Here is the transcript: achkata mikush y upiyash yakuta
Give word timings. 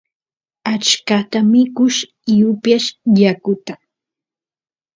achkata 0.73 1.37
mikush 1.51 1.99
y 2.37 2.39
upiyash 2.49 2.89
yakuta 3.21 3.73